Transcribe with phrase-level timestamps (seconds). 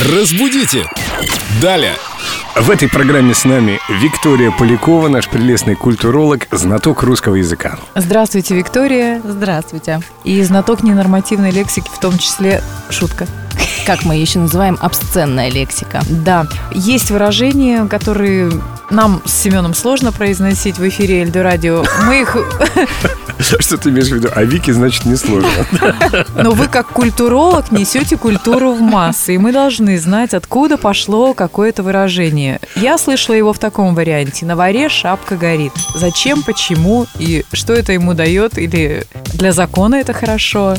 [0.00, 0.86] Разбудите!
[1.60, 1.96] Далее!
[2.56, 7.78] В этой программе с нами Виктория Полякова, наш прелестный культуролог, знаток русского языка.
[7.94, 9.20] Здравствуйте, Виктория.
[9.22, 10.00] Здравствуйте.
[10.24, 13.26] И знаток ненормативной лексики, в том числе шутка.
[13.86, 16.00] Как мы еще называем обсценная лексика.
[16.08, 18.50] Да, есть выражения, которые
[18.92, 21.84] нам с Семеном сложно произносить в эфире Эльдо Радио.
[22.06, 22.36] Мы их...
[23.38, 24.28] Что ты имеешь в виду?
[24.34, 25.48] А Вики, значит, не сложно.
[26.36, 31.82] Но вы, как культуролог, несете культуру в массы, и мы должны знать, откуда пошло какое-то
[31.82, 32.60] выражение.
[32.76, 34.46] Я слышала его в таком варианте.
[34.46, 35.72] На варе шапка горит.
[35.94, 38.58] Зачем, почему и что это ему дает?
[38.58, 40.74] Или для закона это хорошо?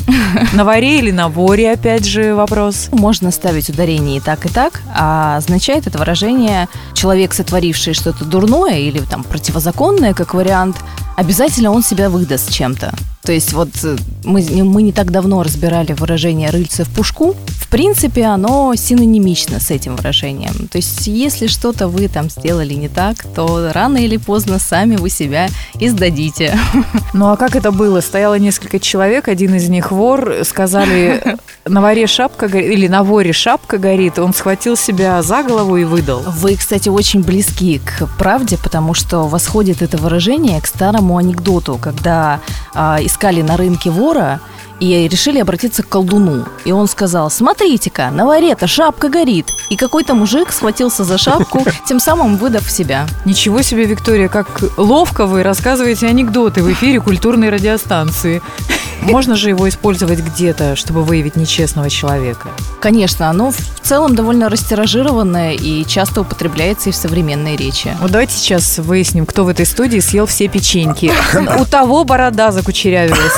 [0.52, 2.88] На варе или на воре, опять же, вопрос.
[2.92, 8.78] Можно ставить ударение и так, и так, а означает это выражение «человек, сотворивший что-то дурное
[8.78, 10.76] или там противозаконное, как вариант,
[11.16, 12.94] обязательно он себя выдаст чем-то.
[13.22, 17.36] То есть вот э, мы, мы не так давно разбирали выражение «рыльце в пушку».
[17.46, 20.68] В принципе, оно синонимично с этим выражением.
[20.68, 25.10] То есть если что-то вы там сделали не так, то рано или поздно сами вы
[25.10, 25.48] себя
[25.78, 26.58] издадите.
[27.12, 28.00] Ну а как это было?
[28.00, 33.32] Стояло несколько человек, один из них вор, сказали на воре шапка горит, или на воре
[33.32, 36.22] шапка горит, он схватил себя за голову и выдал.
[36.26, 42.40] Вы, кстати, очень близки к правде, потому что восходит это выражение к старому анекдоту, когда
[42.74, 44.38] а, искали на рынке вора Мура
[44.84, 46.44] и решили обратиться к колдуну.
[46.64, 49.46] И он сказал, смотрите-ка, на варе-то шапка горит.
[49.70, 53.06] И какой-то мужик схватился за шапку, тем самым выдав себя.
[53.24, 58.42] Ничего себе, Виктория, как ловко вы рассказываете анекдоты в эфире культурной радиостанции.
[59.00, 62.48] Можно же его использовать где-то, чтобы выявить нечестного человека?
[62.80, 67.94] Конечно, оно в целом довольно растиражированное и часто употребляется и в современной речи.
[68.00, 71.12] Вот давайте сейчас выясним, кто в этой студии съел все печеньки.
[71.60, 73.32] У того борода закучерявилась.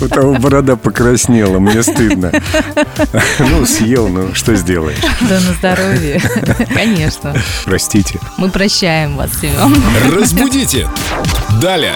[0.00, 2.32] У того борода покраснела, мне стыдно.
[3.38, 4.98] Ну, съел, ну что сделаешь?
[5.20, 6.20] Да на здоровье.
[6.74, 7.34] Конечно.
[7.64, 8.18] Простите.
[8.38, 9.74] Мы прощаем вас, Семен.
[10.14, 10.88] Разбудите!
[11.60, 11.94] Далее!